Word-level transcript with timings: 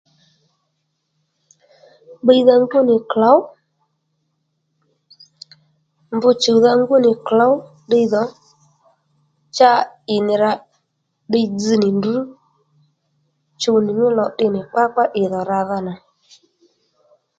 Bbiydha 2.23 2.55
ngú 2.63 2.79
nì 2.87 2.95
klǒw, 3.11 3.39
mb 6.15 6.23
chùwdha 6.41 6.71
ngú 6.79 6.95
nì 7.05 7.11
klǒw 7.27 7.53
ddiydhò 7.87 8.23
cha 9.57 9.71
ì 10.15 10.17
nì 10.25 10.33
rǎ 10.43 10.51
ddiy 11.29 11.47
dzz 11.57 11.71
nì 11.81 11.89
ndrǔ 11.97 12.15
chuw 13.61 13.77
nì 13.85 13.91
mí 13.99 14.07
lò 14.17 14.25
tdè 14.33 14.45
nì 14.53 14.61
kpákpá 14.69 15.03
ì 15.21 15.23
dhò 15.31 15.41
ràdha 15.51 15.77
nà 15.87 15.93